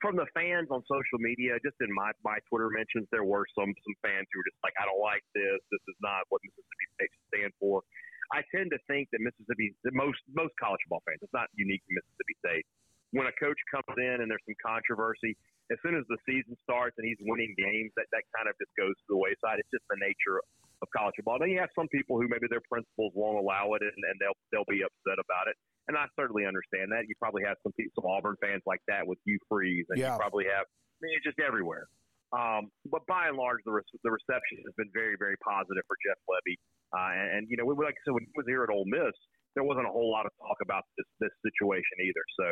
From 0.00 0.16
the 0.16 0.26
fans 0.32 0.72
on 0.72 0.80
social 0.88 1.20
media, 1.20 1.60
just 1.60 1.76
in 1.80 1.92
my 1.92 2.10
my 2.24 2.40
Twitter 2.48 2.72
mentions, 2.72 3.06
there 3.12 3.24
were 3.24 3.44
some 3.52 3.68
some 3.68 3.96
fans 4.00 4.26
who 4.32 4.40
were 4.40 4.48
just 4.48 4.60
like, 4.64 4.74
I 4.80 4.88
don't 4.88 5.00
like 5.00 5.24
this. 5.36 5.60
This 5.68 5.84
is 5.88 5.98
not 6.00 6.24
what 6.32 6.40
Mississippi 6.42 6.86
State 6.96 7.10
should 7.12 7.28
stand 7.30 7.52
for. 7.60 7.84
I 8.32 8.46
tend 8.54 8.70
to 8.70 8.80
think 8.86 9.10
that 9.12 9.20
Mississippi, 9.20 9.74
most 9.92 10.22
most 10.32 10.56
college 10.56 10.80
football 10.86 11.04
fans, 11.04 11.20
it's 11.20 11.34
not 11.36 11.52
unique 11.54 11.82
to 11.84 11.92
Mississippi 11.92 12.34
State. 12.40 12.66
When 13.12 13.26
a 13.26 13.34
coach 13.38 13.58
comes 13.70 13.96
in 13.98 14.22
and 14.22 14.30
there's 14.30 14.44
some 14.46 14.58
controversy, 14.62 15.34
as 15.70 15.78
soon 15.82 15.98
as 15.98 16.06
the 16.06 16.18
season 16.26 16.54
starts 16.62 16.94
and 16.98 17.06
he's 17.06 17.18
winning 17.26 17.54
games, 17.58 17.90
that 17.98 18.06
that 18.10 18.22
kind 18.34 18.46
of 18.46 18.54
just 18.58 18.70
goes 18.78 18.94
to 18.94 19.06
the 19.10 19.18
wayside. 19.18 19.58
It's 19.58 19.70
just 19.70 19.86
the 19.90 19.98
nature 19.98 20.38
of 20.82 20.86
college 20.94 21.14
football. 21.18 21.38
Then 21.38 21.50
you 21.50 21.58
have 21.58 21.70
some 21.74 21.90
people 21.90 22.18
who 22.18 22.26
maybe 22.26 22.46
their 22.50 22.64
principals 22.70 23.12
won't 23.14 23.38
allow 23.38 23.74
it, 23.78 23.82
and, 23.82 23.94
and 23.94 24.16
they'll 24.18 24.38
they'll 24.50 24.70
be 24.70 24.82
upset 24.82 25.18
about 25.18 25.50
it. 25.50 25.56
and 25.90 25.98
I 25.98 26.06
certainly 26.14 26.46
understand 26.46 26.94
that. 26.94 27.10
You 27.10 27.18
probably 27.18 27.42
have 27.42 27.58
some 27.66 27.74
some 27.98 28.06
Auburn 28.06 28.38
fans 28.38 28.62
like 28.66 28.82
that 28.86 29.06
with 29.06 29.18
Hugh 29.26 29.42
Freeze, 29.50 29.86
and 29.90 29.98
yeah. 29.98 30.14
you 30.14 30.22
probably 30.22 30.46
have. 30.46 30.66
I 30.66 30.98
mean, 31.02 31.18
it's 31.18 31.26
just 31.26 31.42
everywhere. 31.42 31.90
Um, 32.30 32.70
but 32.86 33.02
by 33.10 33.26
and 33.26 33.34
large, 33.34 33.58
the, 33.66 33.74
re- 33.74 33.98
the 34.06 34.14
reception 34.14 34.62
has 34.62 34.74
been 34.78 34.86
very, 34.94 35.18
very 35.18 35.34
positive 35.42 35.82
for 35.90 35.98
Jeff 36.06 36.20
Lebby. 36.30 36.54
Uh, 36.94 37.10
and, 37.10 37.28
and, 37.34 37.42
you 37.50 37.58
know, 37.58 37.66
like 37.66 37.98
I 37.98 38.00
said, 38.06 38.14
when 38.14 38.22
he 38.22 38.34
was 38.38 38.46
here 38.46 38.62
at 38.62 38.70
Ole 38.70 38.86
Miss, 38.86 39.16
there 39.58 39.66
wasn't 39.66 39.90
a 39.90 39.90
whole 39.90 40.14
lot 40.14 40.26
of 40.26 40.32
talk 40.38 40.62
about 40.62 40.86
this, 40.94 41.08
this 41.18 41.34
situation 41.42 42.06
either. 42.06 42.22
So 42.38 42.46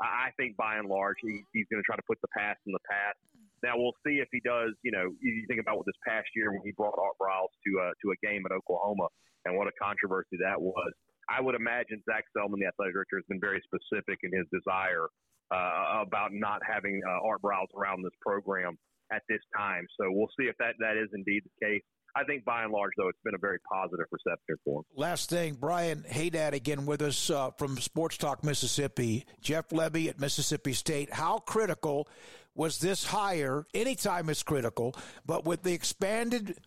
I 0.00 0.30
think 0.38 0.56
by 0.56 0.78
and 0.78 0.88
large, 0.88 1.18
he, 1.20 1.42
he's 1.52 1.66
going 1.70 1.82
to 1.82 1.86
try 1.86 1.96
to 1.96 2.06
put 2.06 2.18
the 2.22 2.30
past 2.30 2.62
in 2.66 2.72
the 2.72 2.84
past. 2.86 3.18
Now 3.62 3.74
we'll 3.74 3.98
see 4.06 4.22
if 4.22 4.30
he 4.30 4.38
does. 4.46 4.70
You 4.86 4.94
know, 4.94 5.10
you 5.18 5.44
think 5.50 5.58
about 5.58 5.76
what 5.76 5.86
this 5.86 5.98
past 6.06 6.30
year 6.38 6.54
when 6.54 6.62
he 6.62 6.70
brought 6.78 6.94
Art 6.94 7.18
Briles 7.18 7.50
to 7.66 7.70
uh, 7.82 7.92
to 8.02 8.14
a 8.14 8.18
game 8.22 8.46
at 8.46 8.54
Oklahoma, 8.54 9.10
and 9.44 9.58
what 9.58 9.66
a 9.66 9.74
controversy 9.82 10.38
that 10.38 10.60
was. 10.60 10.92
I 11.28 11.42
would 11.42 11.54
imagine 11.54 12.00
Zach 12.08 12.24
Selmon, 12.32 12.62
the 12.62 12.70
athletic 12.70 12.94
director, 12.94 13.18
has 13.18 13.26
been 13.28 13.42
very 13.42 13.60
specific 13.66 14.22
in 14.22 14.30
his 14.32 14.46
desire 14.54 15.10
uh, 15.50 16.06
about 16.06 16.30
not 16.32 16.62
having 16.64 17.00
uh, 17.04 17.26
Art 17.26 17.42
Briles 17.42 17.68
around 17.76 18.02
this 18.04 18.14
program 18.22 18.78
at 19.12 19.22
this 19.28 19.40
time. 19.56 19.84
So 20.00 20.08
we'll 20.08 20.32
see 20.38 20.46
if 20.46 20.56
that, 20.58 20.74
that 20.80 20.96
is 20.96 21.08
indeed 21.12 21.42
the 21.44 21.66
case. 21.66 21.82
I 22.18 22.24
think 22.24 22.44
by 22.44 22.64
and 22.64 22.72
large, 22.72 22.90
though, 22.96 23.08
it's 23.08 23.18
been 23.22 23.36
a 23.36 23.38
very 23.38 23.58
positive 23.72 24.06
reception 24.10 24.56
for 24.64 24.80
him. 24.80 24.84
Last 24.96 25.30
thing, 25.30 25.54
Brian 25.54 26.04
Hadad 26.08 26.52
again 26.52 26.84
with 26.84 27.00
us 27.00 27.30
uh, 27.30 27.52
from 27.52 27.78
Sports 27.78 28.16
Talk 28.16 28.42
Mississippi. 28.42 29.24
Jeff 29.40 29.68
Lebby 29.68 30.08
at 30.08 30.18
Mississippi 30.18 30.72
State. 30.72 31.12
How 31.12 31.38
critical 31.38 32.08
was 32.56 32.80
this 32.80 33.04
hire? 33.04 33.66
Anytime 33.72 34.28
it's 34.30 34.42
critical, 34.42 34.96
but 35.26 35.44
with 35.44 35.62
the 35.62 35.72
expanded 35.72 36.58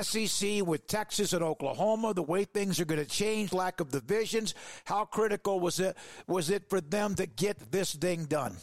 SEC 0.00 0.66
with 0.66 0.88
Texas 0.88 1.32
and 1.32 1.44
Oklahoma, 1.44 2.12
the 2.12 2.22
way 2.22 2.44
things 2.44 2.80
are 2.80 2.84
going 2.84 3.00
to 3.00 3.08
change, 3.08 3.52
lack 3.52 3.80
of 3.80 3.90
divisions. 3.90 4.54
How 4.84 5.04
critical 5.04 5.60
was 5.60 5.78
it 5.78 5.96
was 6.26 6.50
it 6.50 6.68
for 6.68 6.80
them 6.80 7.14
to 7.14 7.26
get 7.26 7.70
this 7.70 7.94
thing 7.94 8.24
done? 8.24 8.56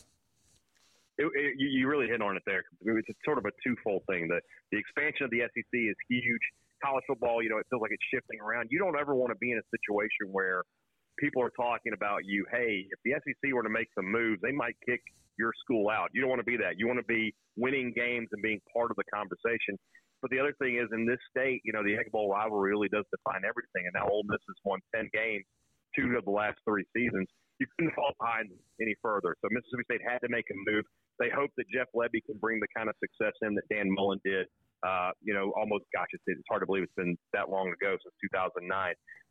It, 1.18 1.26
it, 1.34 1.54
you 1.58 1.88
really 1.88 2.08
hit 2.08 2.22
on 2.22 2.38
it 2.38 2.44
there. 2.46 2.64
It's 2.82 3.10
sort 3.26 3.38
of 3.38 3.46
a 3.46 3.54
twofold 3.66 4.04
thing. 4.10 4.28
The 4.28 4.40
the 4.72 4.78
expansion 4.78 5.26
of 5.26 5.32
the 5.32 5.42
SEC 5.50 5.74
is 5.74 5.98
huge. 6.10 6.46
College 6.84 7.04
football, 7.08 7.42
you 7.42 7.50
know, 7.50 7.58
it 7.58 7.66
feels 7.70 7.82
like 7.82 7.92
it's 7.92 8.06
shifting 8.14 8.38
around. 8.40 8.70
You 8.70 8.78
don't 8.78 8.98
ever 9.00 9.16
want 9.16 9.34
to 9.34 9.40
be 9.42 9.52
in 9.52 9.58
a 9.58 9.68
situation 9.74 10.30
where 10.30 10.62
people 11.18 11.42
are 11.42 11.54
talking 11.58 11.94
about 11.94 12.22
you. 12.24 12.46
Hey, 12.54 12.86
if 12.86 13.00
the 13.02 13.18
SEC 13.18 13.54
were 13.54 13.64
to 13.64 13.74
make 13.74 13.90
some 13.98 14.06
moves, 14.06 14.38
they 14.46 14.54
might 14.54 14.78
kick 14.86 15.02
your 15.38 15.54
school 15.66 15.90
out. 15.90 16.10
You 16.14 16.22
don't 16.22 16.30
want 16.30 16.42
to 16.42 16.50
be 16.50 16.58
that. 16.58 16.78
You 16.78 16.86
want 16.86 17.02
to 17.02 17.10
be 17.10 17.34
winning 17.58 17.94
games 17.98 18.30
and 18.32 18.42
being 18.42 18.62
part 18.70 18.92
of 18.92 18.98
the 18.98 19.06
conversation. 19.10 19.78
But 20.22 20.30
the 20.30 20.40
other 20.40 20.54
thing 20.58 20.78
is, 20.78 20.90
in 20.94 21.06
this 21.06 21.22
state, 21.30 21.62
you 21.66 21.74
know, 21.74 21.82
the 21.82 21.94
Egg 21.98 22.10
Bowl 22.12 22.30
rivalry 22.30 22.74
really 22.74 22.90
does 22.90 23.06
define 23.10 23.46
everything. 23.46 23.86
And 23.86 23.94
now 23.94 24.10
Ole 24.10 24.26
Miss 24.26 24.42
has 24.50 24.58
won 24.66 24.82
ten 24.94 25.10
games, 25.14 25.46
two 25.98 26.14
of 26.18 26.26
the 26.26 26.34
last 26.34 26.58
three 26.66 26.86
seasons. 26.94 27.30
You 27.58 27.66
couldn't 27.78 27.94
fall 27.94 28.14
behind 28.22 28.50
any 28.82 28.94
further. 29.02 29.34
So 29.42 29.50
Mississippi 29.50 29.86
State 29.86 30.06
had 30.06 30.22
to 30.26 30.30
make 30.30 30.46
a 30.50 30.58
move 30.70 30.86
they 31.20 31.30
hope 31.30 31.52
that 31.58 31.66
Jeff 31.74 31.88
Lebby 31.96 32.24
can 32.26 32.38
bring 32.40 32.60
the 32.60 32.68
kind 32.76 32.90
of 32.90 32.96
success 33.00 33.34
in 33.42 33.56
that 33.56 33.68
Dan 33.70 33.90
Mullen 33.90 34.20
did. 34.24 34.48
Uh, 34.86 35.10
you 35.22 35.34
know, 35.34 35.52
almost, 35.58 35.86
gosh, 35.90 36.06
it's, 36.14 36.24
it's 36.28 36.46
hard 36.48 36.62
to 36.62 36.68
believe 36.68 36.84
it's 36.84 36.94
been 36.94 37.18
that 37.34 37.50
long 37.50 37.74
ago 37.74 37.98
since 37.98 38.14
2009. 38.30 38.70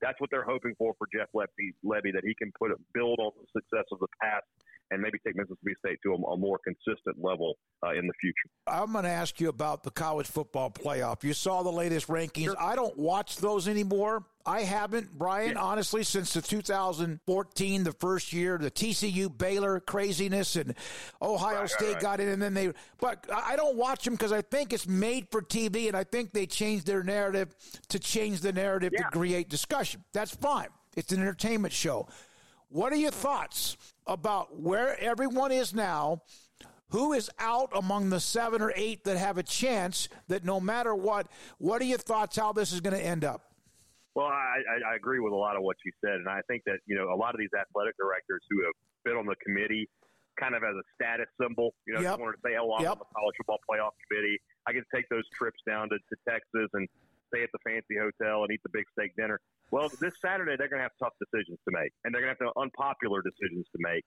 That's 0.03 0.19
what 0.21 0.29
they're 0.31 0.45
hoping 0.45 0.75
for 0.77 0.93
for 0.99 1.07
Jeff 1.15 1.31
Lebby, 1.31 1.71
Lebby 1.87 2.11
that 2.13 2.27
he 2.27 2.35
can 2.35 2.51
put 2.59 2.75
build 2.93 3.19
on 3.23 3.31
the 3.39 3.47
success 3.55 3.87
of 3.93 4.01
the 4.01 4.11
past 4.21 4.45
and 4.91 5.03
maybe 5.03 5.19
take 5.27 5.37
Mississippi 5.37 5.75
State 5.85 5.99
to 6.05 6.13
a, 6.13 6.33
a 6.33 6.37
more 6.37 6.59
consistent 6.65 7.23
level 7.23 7.55
uh, 7.85 7.91
in 7.91 8.07
the 8.07 8.13
future. 8.21 8.49
I'm 8.67 8.93
going 8.93 9.05
to 9.05 9.11
ask 9.11 9.41
you 9.41 9.49
about 9.49 9.83
the 9.83 9.91
college 9.91 10.27
football 10.27 10.71
playoff. 10.71 11.25
You 11.25 11.33
saw 11.33 11.63
the 11.63 11.73
latest 11.73 12.09
rankings. 12.09 12.45
Sure. 12.45 12.57
I 12.61 12.77
don't 12.77 12.97
watch 12.97 13.39
those 13.39 13.69
anymore. 13.69 14.25
I 14.45 14.61
haven't, 14.61 15.13
Brian, 15.19 15.53
yeah. 15.53 15.61
honestly, 15.61 16.05
since 16.05 16.33
the 16.33 16.41
2014, 16.41 17.85
the 17.85 17.93
first 17.93 18.33
year, 18.33 18.59
the 18.59 18.71
TCU 18.71 19.37
Baylor 19.37 19.81
craziness 19.81 20.55
and 20.55 20.75
Ohio 21.21 21.61
right, 21.61 21.71
State 21.71 21.85
right, 21.87 21.95
right. 21.95 22.03
got 22.03 22.21
in, 22.21 22.29
and 22.29 22.41
then 22.41 22.55
they. 22.55 22.73
But 23.01 23.27
I 23.35 23.57
don't 23.57 23.77
watch 23.77 24.05
them 24.05 24.15
because 24.15 24.31
I 24.31 24.43
think 24.43 24.73
it's 24.73 24.87
made 24.87 25.27
for 25.33 25.43
TV, 25.43 25.89
and 25.89 25.97
I 25.97 26.05
think 26.05 26.33
they 26.33 26.47
changed 26.47 26.87
their 26.87 27.03
narrative 27.03 27.57
to 27.89 27.99
change 27.99 28.41
the 28.41 28.53
narrative 28.53 28.93
yeah. 28.95 29.03
to 29.03 29.11
create 29.11 29.49
discussion. 29.49 30.05
That's 30.13 30.35
fine. 30.35 30.69
It's 30.97 31.13
an 31.13 31.21
entertainment 31.21 31.75
show. 31.75 32.09
What 32.69 32.93
are 32.93 32.97
your 32.97 33.11
thoughts 33.11 33.77
about 34.07 34.59
where 34.59 34.99
everyone 35.01 35.53
is 35.53 35.75
now? 35.75 36.23
Who 36.91 37.13
is 37.13 37.31
out 37.39 37.71
among 37.75 38.11
the 38.11 38.21
seven 38.21 38.63
or 38.63 38.73
eight 38.77 39.05
that 39.05 39.17
have 39.17 39.39
a 39.39 39.43
chance 39.43 40.09
that 40.29 40.45
no 40.45 40.61
matter 40.61 40.95
what, 40.95 41.27
what 41.59 41.83
are 41.83 41.85
your 41.85 41.99
thoughts 41.99 42.37
how 42.37 42.53
this 42.53 42.73
is 42.73 42.81
going 42.81 42.95
to 42.95 43.05
end 43.05 43.25
up? 43.25 43.43
Well, 44.15 44.27
I, 44.27 44.65
I 44.93 44.97
agree 44.97 45.21
with 45.21 45.33
a 45.33 45.37
lot 45.37 45.57
of 45.57 45.63
what 45.63 45.77
you 45.85 45.93
said, 46.01 46.15
and 46.15 46.29
I 46.29 46.41
think 46.49 46.63
that 46.65 46.79
you 46.87 46.97
know 46.97 47.13
a 47.13 47.19
lot 47.21 47.35
of 47.35 47.39
these 47.39 47.53
athletic 47.53 47.93
directors 48.01 48.41
who 48.49 48.65
have 48.65 48.73
been 49.05 49.13
on 49.13 49.27
the 49.27 49.37
committee, 49.45 49.85
kind 50.41 50.57
of 50.57 50.65
as 50.65 50.73
a 50.73 50.87
status 50.97 51.29
symbol. 51.37 51.77
You 51.87 51.95
know, 51.95 52.01
yep. 52.01 52.17
just 52.17 52.21
wanted 52.25 52.41
to 52.41 52.45
say, 52.49 52.57
"Oh, 52.57 52.73
I'm 52.73 52.81
yep. 52.81 52.97
on 52.97 53.05
the 53.05 53.13
college 53.13 53.37
football 53.37 53.61
playoff 53.69 53.93
committee. 54.09 54.41
I 54.65 54.73
get 54.73 54.89
to 54.89 54.93
take 54.97 55.05
those 55.13 55.29
trips 55.37 55.61
down 55.69 55.93
to, 55.93 56.01
to 56.01 56.17
Texas 56.25 56.65
and 56.73 56.89
stay 57.33 57.43
at 57.43 57.51
the 57.53 57.63
fancy 57.67 57.97
hotel 57.99 58.43
and 58.43 58.51
eat 58.53 58.61
the 58.63 58.73
big 58.73 58.85
steak 58.93 59.13
dinner." 59.17 59.41
Well, 59.71 59.89
this 60.01 60.15
Saturday 60.21 60.57
they're 60.57 60.71
going 60.71 60.81
to 60.81 60.89
have 60.89 60.99
tough 61.03 61.15
decisions 61.19 61.59
to 61.67 61.71
make, 61.75 61.93
and 62.05 62.15
they're 62.15 62.23
going 62.23 62.35
to 62.35 62.45
have 62.45 62.55
to 62.55 62.61
unpopular 62.61 63.23
decisions 63.23 63.67
to 63.75 63.79
make. 63.81 64.05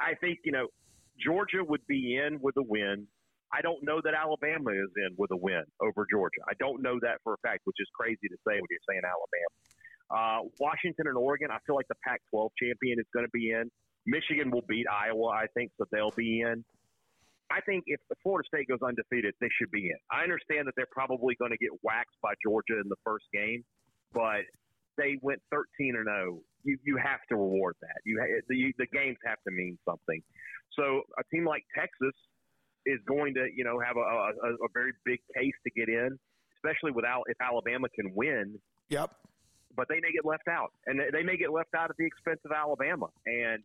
I 0.00 0.14
think 0.14 0.40
you 0.44 0.52
know 0.52 0.68
Georgia 1.18 1.62
would 1.62 1.86
be 1.86 2.16
in 2.16 2.38
with 2.40 2.56
a 2.56 2.62
win. 2.62 3.06
I 3.52 3.62
don't 3.62 3.84
know 3.84 4.00
that 4.02 4.14
Alabama 4.14 4.72
is 4.72 4.90
in 4.98 5.14
with 5.16 5.30
a 5.30 5.36
win 5.36 5.62
over 5.80 6.06
Georgia. 6.10 6.42
I 6.48 6.54
don't 6.58 6.82
know 6.82 6.98
that 7.02 7.22
for 7.22 7.34
a 7.34 7.40
fact, 7.46 7.62
which 7.64 7.78
is 7.78 7.88
crazy 7.94 8.26
to 8.26 8.38
say 8.42 8.58
when 8.58 8.66
you're 8.70 8.86
saying 8.88 9.02
Alabama. 9.06 9.52
Uh, 10.10 10.40
Washington 10.58 11.06
and 11.06 11.16
Oregon, 11.16 11.48
I 11.50 11.58
feel 11.66 11.76
like 11.76 11.88
the 11.88 11.98
Pac 12.06 12.20
12 12.30 12.50
champion 12.60 12.98
is 12.98 13.06
going 13.14 13.24
to 13.24 13.30
be 13.30 13.52
in. 13.52 13.70
Michigan 14.06 14.50
will 14.50 14.64
beat 14.68 14.86
Iowa, 14.90 15.28
I 15.28 15.46
think, 15.54 15.70
so 15.78 15.86
they'll 15.90 16.10
be 16.10 16.40
in. 16.40 16.64
I 17.50 17.60
think 17.60 17.84
if 17.86 18.00
the 18.08 18.16
Florida 18.22 18.46
State 18.48 18.68
goes 18.68 18.80
undefeated, 18.82 19.34
they 19.40 19.50
should 19.58 19.70
be 19.70 19.90
in. 19.90 19.98
I 20.10 20.22
understand 20.22 20.66
that 20.66 20.74
they're 20.76 20.90
probably 20.90 21.34
going 21.36 21.52
to 21.52 21.58
get 21.58 21.70
waxed 21.82 22.16
by 22.22 22.32
Georgia 22.42 22.80
in 22.80 22.88
the 22.88 22.96
first 23.04 23.26
game, 23.32 23.64
but 24.12 24.48
they 24.96 25.18
went 25.20 25.40
13 25.50 25.96
or 25.96 26.04
0. 26.04 26.40
You 26.64 26.78
you 26.84 26.96
have 26.96 27.20
to 27.28 27.36
reward 27.36 27.76
that. 27.82 28.00
You 28.04 28.18
ha- 28.20 28.40
the 28.48 28.56
you 28.56 28.72
the 28.78 28.86
games 28.86 29.18
have 29.26 29.38
to 29.46 29.52
mean 29.52 29.78
something. 29.84 30.22
So 30.72 31.02
a 31.18 31.24
team 31.34 31.44
like 31.44 31.62
Texas 31.76 32.16
is 32.86 33.00
going 33.06 33.34
to, 33.34 33.48
you 33.54 33.64
know, 33.64 33.80
have 33.80 33.96
a, 33.96 34.00
a, 34.00 34.54
a 34.64 34.68
very 34.72 34.92
big 35.04 35.20
case 35.36 35.54
to 35.64 35.70
get 35.70 35.88
in, 35.88 36.18
especially 36.56 36.92
without 36.92 37.24
if 37.28 37.36
Alabama 37.40 37.88
can 37.94 38.12
win. 38.14 38.58
Yep. 38.88 39.10
But 39.76 39.88
they 39.88 39.96
may 39.96 40.12
get 40.12 40.24
left 40.24 40.46
out, 40.48 40.70
and 40.86 41.00
they 41.12 41.22
may 41.22 41.36
get 41.36 41.50
left 41.50 41.74
out 41.76 41.90
at 41.90 41.96
the 41.98 42.06
expense 42.06 42.38
of 42.44 42.52
Alabama, 42.52 43.08
and 43.26 43.62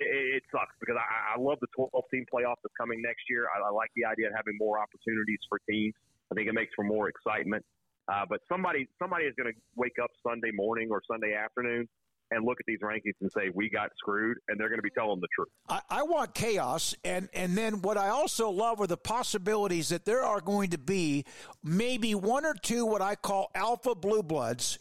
it, 0.00 0.42
sucks 0.50 0.74
because 0.80 0.96
I, 0.96 1.36
I 1.36 1.40
love 1.40 1.58
the 1.60 1.68
12 1.76 1.92
team 2.10 2.24
playoff 2.32 2.56
that's 2.62 2.74
coming 2.78 3.00
next 3.02 3.22
year. 3.28 3.46
I, 3.54 3.68
I 3.68 3.70
like 3.70 3.90
the 3.96 4.04
idea 4.04 4.28
of 4.28 4.34
having 4.34 4.56
more 4.58 4.80
opportunities 4.80 5.38
for 5.48 5.60
teams. 5.68 5.94
I 6.32 6.34
think 6.34 6.48
it 6.48 6.54
makes 6.54 6.72
for 6.74 6.84
more 6.84 7.08
excitement. 7.08 7.64
Uh, 8.10 8.24
but 8.28 8.40
somebody 8.48 8.88
somebody 8.98 9.24
is 9.26 9.34
going 9.36 9.52
to 9.52 9.58
wake 9.76 9.98
up 10.02 10.10
Sunday 10.26 10.50
morning 10.52 10.88
or 10.90 11.00
Sunday 11.06 11.34
afternoon 11.34 11.88
and 12.30 12.44
look 12.44 12.58
at 12.60 12.66
these 12.66 12.78
rankings 12.80 13.14
and 13.20 13.30
say 13.32 13.50
we 13.54 13.68
got 13.68 13.90
screwed, 13.98 14.38
and 14.48 14.58
they're 14.58 14.68
going 14.68 14.78
to 14.78 14.82
be 14.82 14.90
telling 14.90 15.20
the 15.20 15.28
truth. 15.34 15.48
I, 15.68 15.80
I, 15.90 16.02
want 16.04 16.34
chaos, 16.34 16.94
and 17.04 17.28
and 17.32 17.56
then 17.56 17.82
what 17.82 17.96
I 17.96 18.08
also 18.08 18.50
love 18.50 18.80
are 18.80 18.86
the 18.86 18.96
possibilities 18.96 19.88
that 19.88 20.04
there 20.04 20.22
are 20.22 20.40
going 20.40 20.70
to 20.70 20.78
be 20.78 21.24
maybe 21.62 22.14
one 22.14 22.44
or 22.44 22.54
two 22.54 22.86
what 22.86 23.02
I 23.02 23.16
call 23.16 23.50
alpha 23.54 23.94
blue 23.94 24.22
bloods 24.22 24.78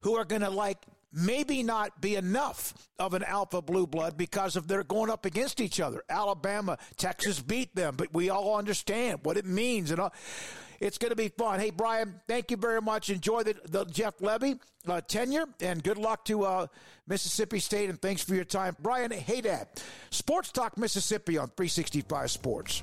who 0.00 0.16
are 0.16 0.24
going 0.24 0.42
to 0.42 0.50
like 0.50 0.78
maybe 1.12 1.62
not 1.62 2.00
be 2.00 2.16
enough 2.16 2.74
of 2.98 3.14
an 3.14 3.22
alpha 3.24 3.60
blue 3.62 3.86
blood 3.86 4.16
because 4.16 4.56
of 4.56 4.68
they're 4.68 4.84
going 4.84 5.10
up 5.10 5.24
against 5.26 5.60
each 5.60 5.80
other. 5.80 6.02
Alabama, 6.08 6.78
Texas 6.96 7.40
beat 7.40 7.74
them, 7.74 7.94
but 7.96 8.12
we 8.12 8.30
all 8.30 8.56
understand 8.56 9.20
what 9.22 9.36
it 9.36 9.44
means 9.44 9.90
and. 9.90 10.00
It's 10.80 10.98
going 10.98 11.10
to 11.10 11.16
be 11.16 11.28
fun. 11.28 11.60
Hey, 11.60 11.70
Brian, 11.70 12.20
thank 12.26 12.50
you 12.50 12.56
very 12.56 12.82
much. 12.82 13.08
Enjoy 13.08 13.44
the, 13.44 13.54
the 13.68 13.84
Jeff 13.84 14.18
Lebby 14.18 14.58
uh, 14.88 15.00
tenure, 15.00 15.44
and 15.60 15.80
good 15.80 15.96
luck 15.96 16.24
to 16.24 16.42
uh, 16.42 16.66
Mississippi 17.06 17.60
State, 17.60 17.88
and 17.88 18.02
thanks 18.02 18.20
for 18.20 18.34
your 18.34 18.44
time. 18.44 18.76
Brian 18.80 19.12
Hadad, 19.12 19.68
Sports 20.10 20.50
Talk 20.50 20.76
Mississippi 20.76 21.38
on 21.38 21.46
365 21.56 22.32
Sports. 22.32 22.82